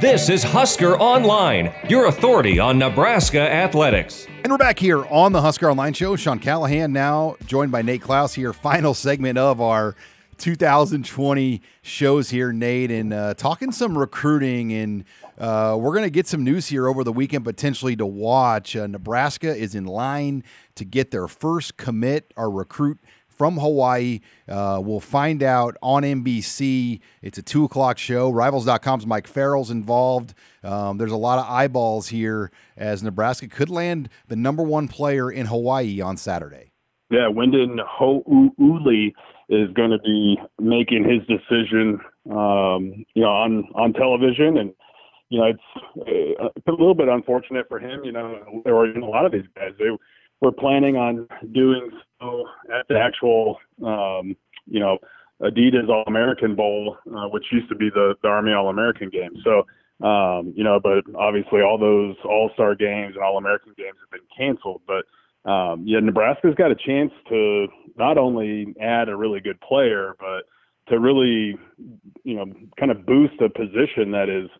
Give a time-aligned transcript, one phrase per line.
[0.00, 4.26] This is Husker Online, your authority on Nebraska athletics.
[4.42, 6.16] And we're back here on the Husker Online Show.
[6.16, 8.52] Sean Callahan now joined by Nate Clouse here.
[8.54, 9.94] Final segment of our
[10.38, 14.72] 2020 shows here, Nate, and uh, talking some recruiting.
[14.72, 15.04] And
[15.36, 18.74] uh, we're going to get some news here over the weekend potentially to watch.
[18.74, 20.44] Uh, Nebraska is in line
[20.76, 22.98] to get their first commit or recruit
[23.40, 24.20] from Hawaii.
[24.46, 27.00] Uh, we'll find out on NBC.
[27.22, 28.28] It's a two o'clock show.
[28.28, 30.34] Rivals.com's Mike Farrell's involved.
[30.62, 35.30] Um, there's a lot of eyeballs here as Nebraska could land the number one player
[35.30, 36.72] in Hawaii on Saturday.
[37.10, 39.14] Yeah, Wynden Ho'ohuli
[39.48, 41.98] is going to be making his decision,
[42.30, 44.74] um, you know, on on television, and
[45.30, 48.04] you know, it's uh, a little bit unfortunate for him.
[48.04, 49.86] You know, or a lot of these guys they
[50.40, 51.90] were planning on doing
[52.20, 52.44] so
[52.74, 54.98] at the actual, um, you know,
[55.42, 59.32] Adidas All American Bowl, uh, which used to be the, the Army All American game.
[59.42, 59.66] So,
[60.06, 64.10] um, you know, but obviously all those All Star games and All American games have
[64.10, 64.82] been canceled.
[64.86, 65.04] But
[65.50, 70.44] um, yeah, Nebraska's got a chance to not only add a really good player, but
[70.90, 71.56] to really,
[72.24, 72.46] you know,
[72.78, 74.50] kind of boost a position that is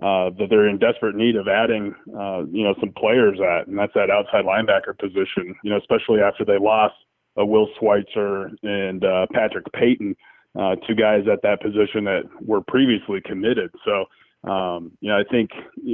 [0.00, 3.76] uh, that they're in desperate need of adding, uh, you know, some players at, and
[3.76, 5.54] that's that outside linebacker position.
[5.64, 6.94] You know, especially after they lost
[7.38, 10.16] uh, Will Schweitzer and uh, Patrick Payton,
[10.58, 13.70] uh, two guys at that position that were previously committed.
[13.84, 15.50] So, um, you know, I think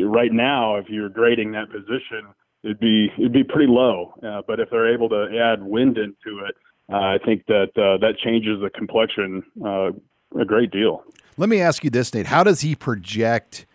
[0.06, 2.26] right now, if you're grading that position,
[2.62, 4.14] it'd be it'd be pretty low.
[4.22, 6.54] Uh, but if they're able to add Wynden to it,
[6.92, 9.90] uh, I think that uh, that changes the complexion uh,
[10.38, 11.04] a great deal.
[11.36, 13.66] Let me ask you this, Nate: How does he project?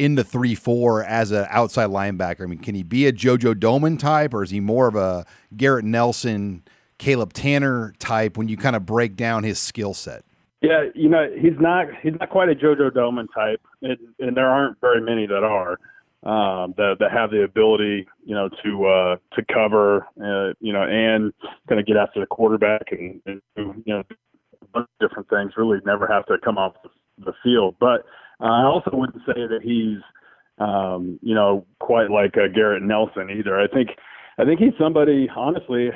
[0.00, 2.40] In the three four as an outside linebacker?
[2.40, 5.26] I mean, can he be a JoJo Domann type, or is he more of a
[5.54, 6.62] Garrett Nelson,
[6.96, 10.24] Caleb Tannor type when you kind of break down his skill set?
[10.62, 14.48] Yeah, you know, he's not he's not quite a JoJo Domann type, and, and there
[14.48, 15.72] aren't very many that are
[16.22, 20.82] um, that that have the ability, you know, to uh, to cover, uh, you know,
[20.82, 21.34] and
[21.68, 24.02] kind of get after the quarterback and, and you know,
[24.62, 25.52] a bunch of different things.
[25.58, 26.72] Really, never have to come off
[27.18, 28.06] the field, but
[28.40, 29.98] uh, I also wouldn't say that he's,
[30.58, 33.58] um, you know, quite like uh, Garrett Nelson either.
[33.60, 33.90] I think,
[34.38, 35.28] I think he's somebody.
[35.34, 35.90] Honestly,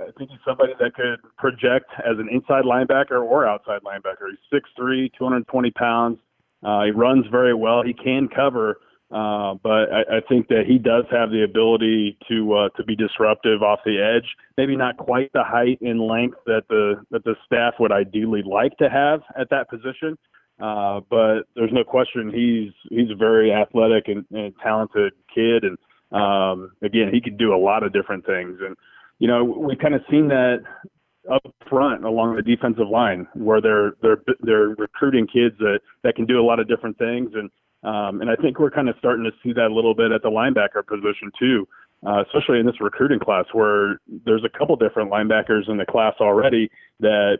[0.00, 4.30] I think he's somebody that could project as an inside linebacker or outside linebacker.
[4.30, 6.18] He's 6'3", 220 pounds.
[6.62, 7.82] Uh, he runs very well.
[7.82, 8.78] He can cover.
[9.10, 12.94] Uh, but I, I think that he does have the ability to uh, to be
[12.94, 14.28] disruptive off the edge.
[14.58, 18.76] Maybe not quite the height and length that the that the staff would ideally like
[18.78, 20.18] to have at that position,
[20.60, 25.78] uh, but there's no question he's he's a very athletic and, and talented kid, and
[26.12, 28.58] um, again he can do a lot of different things.
[28.64, 28.76] And
[29.18, 30.58] you know we've kind of seen that
[31.30, 36.26] up front along the defensive line where they're they're they're recruiting kids that that can
[36.26, 37.50] do a lot of different things and
[37.84, 40.22] um, and I think we're kind of starting to see that a little bit at
[40.22, 41.68] the linebacker position too,
[42.06, 46.14] uh, especially in this recruiting class where there's a couple different linebackers in the class
[46.20, 46.70] already
[47.00, 47.38] that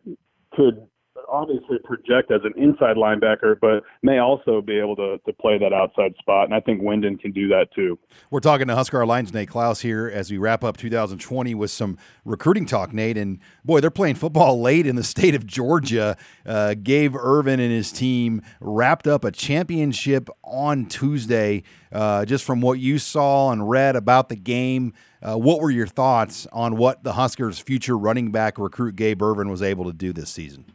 [0.53, 0.87] could
[1.31, 5.73] obviously project as an inside linebacker, but may also be able to, to play that
[5.73, 6.47] outside spot.
[6.47, 7.99] And I think Wynden can do that too.
[8.31, 12.67] We're talking to HuskerOnline's Nate Clouse here as we wrap up 2020 with some recruiting
[12.67, 13.17] talk, Nate.
[13.17, 16.17] And boy, they're playing football late in the state of Georgia.
[16.47, 21.63] Uh, Gabe Ervin and his team wrapped up a championship on Tuesday.
[21.91, 25.87] Uh, just from what you saw and read about the game, uh, what were your
[25.87, 30.13] thoughts on what the Huskers' future running back recruit Gabe Ervin was able to do
[30.13, 30.67] this season?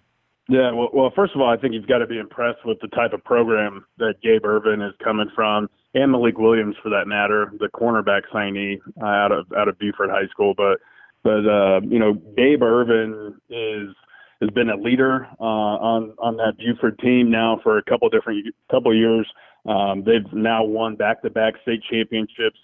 [0.53, 2.87] Yeah, well, well, first of all, I think you've got to be impressed with the
[2.89, 7.51] type of program that Gabe Ervin is coming from, and Malik Williams, for that matter,
[7.57, 10.53] the cornerback signee uh, out of out of Buford High School.
[10.55, 10.77] But
[11.23, 13.95] but uh, you know, Gabe Ervin is
[14.41, 18.45] has been a leader uh, on on that Buford team now for a couple different
[18.69, 19.27] couple years.
[19.65, 22.59] Um, they've now won back-to-back state championships.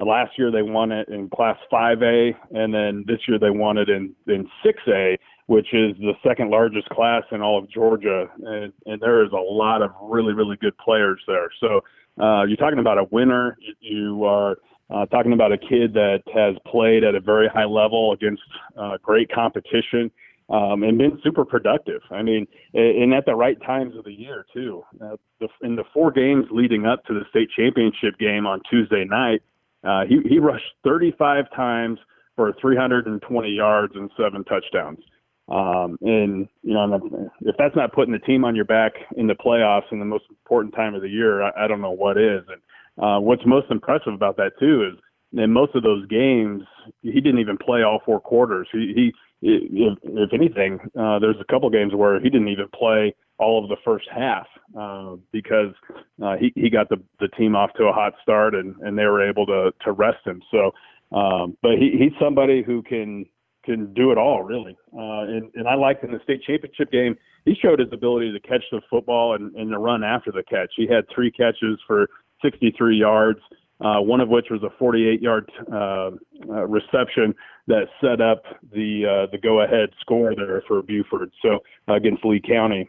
[0.00, 3.78] Uh, last year they won it in Class 5A, and then this year they won
[3.78, 5.16] it in in 6A
[5.46, 9.36] which is the second largest class in all of Georgia, and, and there is a
[9.36, 11.50] lot of really, really good players there.
[11.60, 11.80] So
[12.22, 13.56] uh, you're talking about a winner.
[13.80, 14.56] You are
[14.88, 18.42] uh, talking about a kid that has played at a very high level against
[18.78, 20.10] uh, great competition
[20.48, 22.00] um, and been super productive.
[22.10, 24.82] I mean, and at the right times of the year too.
[25.02, 29.04] Uh, the, in the four games leading up to the state championship game on Tuesday
[29.04, 29.42] night,
[29.84, 31.98] uh, he, he rushed 35 times
[32.36, 34.98] for 320 yards and seven touchdowns.
[35.48, 39.34] Um, and you know, if that's not putting the team on your back in the
[39.34, 42.42] playoffs in the most important time of the year, I, I don't know what is.
[42.48, 44.98] And uh, what's most impressive about that too is
[45.38, 46.62] in most of those games,
[47.02, 48.68] he didn't even play all four quarters.
[48.72, 53.14] He, he if, if anything, uh, there's a couple games where he didn't even play
[53.38, 54.46] all of the first half
[54.78, 55.74] uh, because
[56.22, 59.04] uh, he he got the the team off to a hot start and and they
[59.04, 60.40] were able to to rest him.
[60.50, 60.72] So,
[61.16, 63.26] um, but he, he's somebody who can
[63.64, 64.76] can do it all really.
[64.92, 68.40] Uh, and and I liked in the state championship game he showed his ability to
[68.40, 70.72] catch the football and and to run after the catch.
[70.76, 72.08] He had three catches for
[72.42, 73.40] 63 yards.
[73.80, 76.10] Uh, one of which was a 48-yard uh, uh,
[76.66, 77.34] reception
[77.66, 81.32] that set up the uh, the go-ahead score there for Buford.
[81.42, 82.88] So against Lee County,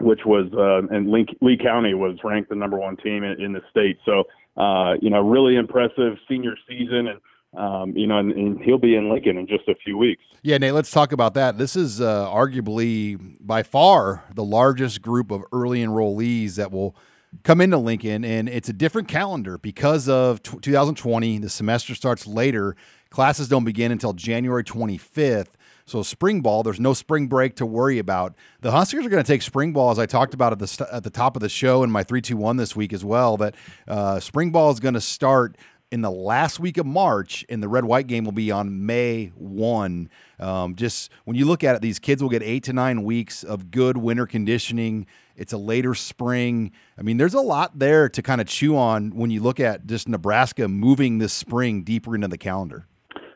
[0.00, 3.52] which was uh, and Lee, Lee County was ranked the number one team in, in
[3.52, 3.98] the state.
[4.04, 4.24] So
[4.58, 7.20] uh, you know, really impressive senior season, and
[7.56, 10.22] um, you know, and, and, he'll be in Lincoln in just a few weeks.
[10.42, 11.56] Yeah, Nate, let's talk about that.
[11.56, 16.96] This is uh, arguably by far the largest group of early enrollees that will
[17.42, 21.38] come into Lincoln, and it's a different calendar because of t- 2020.
[21.38, 22.76] The semester starts later.
[23.10, 25.48] Classes don't begin until January 25th.
[25.86, 28.34] So spring ball, there's no spring break to worry about.
[28.60, 30.90] The Huskers are going to take spring ball, as I talked about at the st-
[30.92, 33.38] at the top of the show in my three two one this week as well.
[33.38, 33.54] That
[33.86, 35.56] uh, spring ball is going to start
[35.90, 39.32] in the last week of March, and the red white game will be on May
[39.36, 40.10] 1.
[40.38, 43.42] Um, just when you look at it, these kids will get eight to nine weeks
[43.42, 45.06] of good winter conditioning.
[45.34, 46.72] It's a later spring.
[46.98, 49.86] I mean, there's a lot there to kind of chew on when you look at
[49.86, 52.86] just Nebraska moving this spring deeper into the calendar.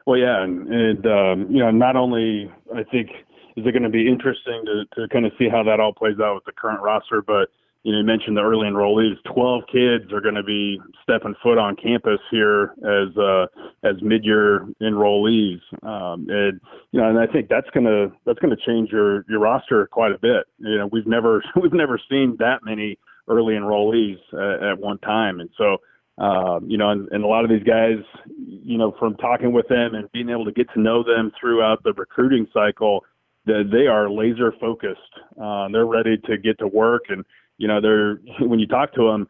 [0.06, 3.10] Well, yeah, and, um, you know, not only I think
[3.56, 6.18] is it going to be interesting to to kind of see how that all plays
[6.20, 7.50] out with the current roster, but
[7.82, 9.16] you know, mentioned the early enrollees.
[9.32, 13.46] Twelve kids are going to be stepping foot on campus here as uh,
[13.82, 16.60] as mid-year enrollees, um, and
[16.92, 20.18] you know, and I think that's gonna that's gonna change your your roster quite a
[20.18, 20.46] bit.
[20.58, 22.98] You know, we've never we've never seen that many
[23.28, 25.78] early enrollees uh, at one time, and so
[26.18, 27.96] um, you know, and, and a lot of these guys,
[28.36, 31.82] you know, from talking with them and being able to get to know them throughout
[31.82, 33.04] the recruiting cycle,
[33.46, 35.00] that they are laser focused.
[35.42, 37.24] Uh, they're ready to get to work, and
[37.62, 38.16] you know, they're
[38.46, 39.28] when you talk to them,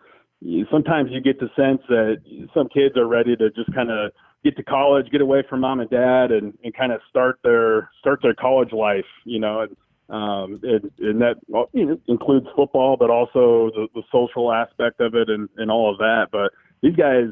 [0.73, 2.17] sometimes you get the sense that
[2.55, 4.11] some kids are ready to just kind of
[4.43, 7.91] get to college, get away from mom and dad, and, and kind of start their
[8.01, 9.05] start their college life.
[9.25, 9.77] You know, and
[10.09, 11.37] um, and, and that
[11.75, 15.91] you know, includes football, but also the, the social aspect of it and, and all
[15.91, 16.27] of that.
[16.33, 16.53] But
[16.83, 17.29] these guys,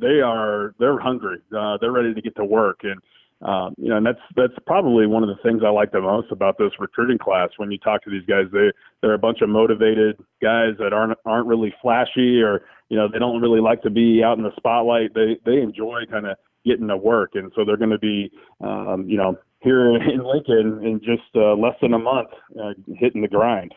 [0.00, 1.38] they are they're hungry.
[1.56, 3.00] Uh, they're ready to get to work, and
[3.42, 6.30] um, you know, and that's that's probably one of the things I like the most
[6.30, 7.50] about this recruiting class.
[7.56, 8.72] When you talk to these guys, they
[9.02, 13.18] they're a bunch of motivated guys that aren't aren't really flashy, or you know, they
[13.18, 15.14] don't really like to be out in the spotlight.
[15.14, 19.04] They they enjoy kind of getting to work, and so they're going to be, um,
[19.06, 23.28] you know, here in Lincoln in just uh, less than a month, uh, hitting the
[23.28, 23.74] grind.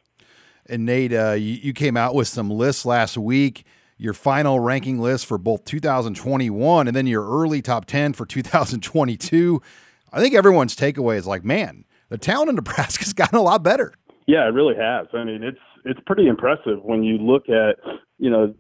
[0.69, 3.65] And Nate, uh, you, you came out with some lists last week
[3.97, 9.61] your final ranking list for both 2021 and then your early top 10 for 2022.
[10.13, 13.93] I think everyone's takeaway is like, man, the talent in Nebraska's gotten a lot better.
[14.27, 15.07] Yeah, it really has.
[15.13, 17.77] I mean, it's it's pretty impressive when you look at,
[18.17, 18.53] you know,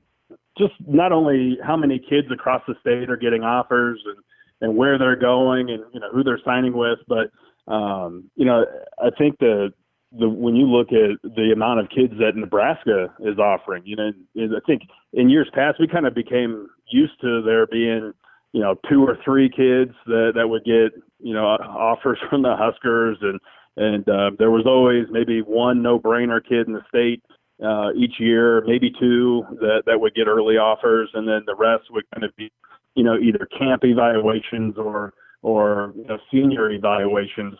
[0.57, 4.17] just not only how many kids across the state are getting offers and
[4.59, 7.29] and where they're going and you know who they're signing with, but
[7.71, 8.65] um, you know,
[8.97, 9.73] I think the
[10.11, 14.11] the when you look at the amount of kids that Nebraska is offering, you know,
[14.37, 14.83] I think
[15.13, 18.13] in years past we kind of became used to there being,
[18.53, 22.55] you know, two or three kids that that would get, you know, offers from the
[22.55, 23.39] Huskers, and
[23.75, 27.21] and uh, there was always maybe one no-brainer kid in the state
[27.63, 31.83] uh, each year, maybe two that that would get early offers, and then the rest
[31.91, 32.51] would kind of be,
[32.95, 37.55] you know, either camp evaluations or or you know, senior evaluations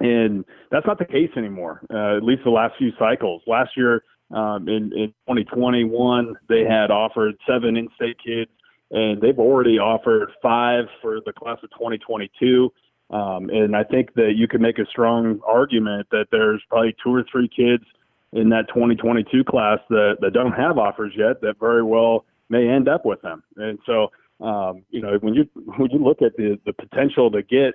[0.00, 1.82] and that's not the case anymore.
[1.92, 3.42] Uh, at least the last few cycles.
[3.46, 8.50] Last year, um, in, in 2021, they had offered seven in-state kids,
[8.90, 12.72] and they've already offered five for the class of 2022.
[13.10, 17.14] Um, and I think that you could make a strong argument that there's probably two
[17.14, 17.84] or three kids
[18.32, 22.88] in that 2022 class that, that don't have offers yet that very well may end
[22.88, 23.42] up with them.
[23.56, 24.10] And so,
[24.44, 27.74] um, you know, when you when you look at the the potential to get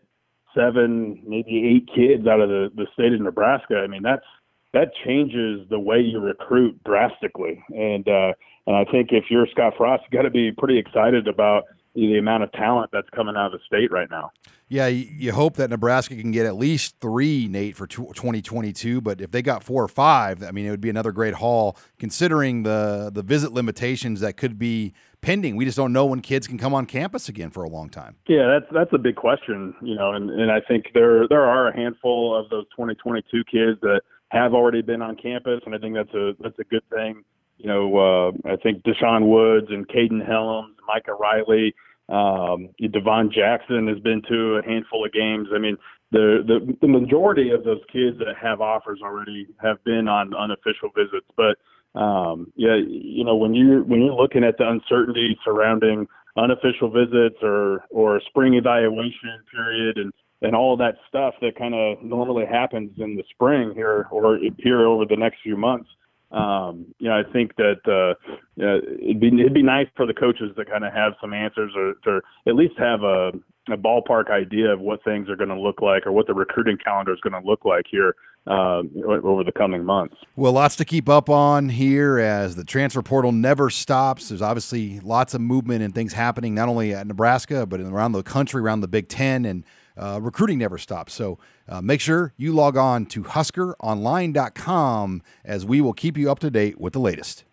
[0.56, 4.26] seven, maybe eight kids out of the, the state of Nebraska, I mean that's
[4.74, 7.64] that changes the way you recruit drastically.
[7.70, 8.34] And uh,
[8.68, 11.64] and I think if you're Scott Frost, you got to be pretty excited about
[11.96, 14.32] the amount of talent that's coming out of the state right now.
[14.68, 19.00] Yeah, you hope that Nebraska can get at least three, Nate, for 2022.
[19.00, 21.78] But if they got four or five, I mean, it would be another great haul,
[22.00, 25.56] considering the the visit limitations that could be pending.
[25.56, 28.16] We just don't know when kids can come on campus again for a long time.
[28.28, 31.68] Yeah, that's that's a big question, you know, and, and I think there there are
[31.68, 35.94] a handful of those 2022 kids that have already been on campus, and I think
[35.94, 37.24] that's a that's a good thing.
[37.58, 41.74] You know, uh, I think Deshaun Woods and Caden Helms, Micah Riley,
[42.08, 45.48] Um, Devon Jackson has been to a handful of games.
[45.54, 45.78] I mean,
[46.12, 50.90] the, the the majority of those kids that have offers already have been on unofficial
[50.96, 51.28] visits.
[51.36, 51.58] But
[52.00, 56.08] um, yeah, you know, when you when you're looking at the uncertainty surrounding
[56.38, 62.04] unofficial visits or or spring evaluation period and and all that stuff that kind of
[62.04, 65.90] normally happens in the spring here or here over the next few months.
[66.32, 70.06] Um, you know, I think that uh, you know, it'd be it'd be nice for
[70.06, 73.32] the coaches to kind of have some answers or to at least have a
[73.72, 76.78] a ballpark idea of what things are going to look like or what the recruiting
[76.78, 78.16] calendar is going to look like here
[78.48, 80.16] uh, over the coming months.
[80.36, 84.30] Well, lots to keep up on here as the transfer portal never stops.
[84.30, 88.24] There's obviously lots of movement and things happening not only at Nebraska but around the
[88.24, 89.64] country, around the Big Ten, and
[89.98, 91.14] uh, recruiting never stops.
[91.14, 96.40] So uh, make sure you log on to HuskerOnline.com as we will keep you up
[96.40, 97.44] to date with the latest.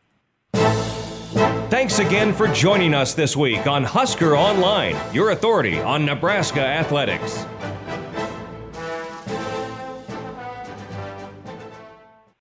[0.53, 7.47] Thanks again for joining us this week on Husker Online, your authority on Nebraska athletics.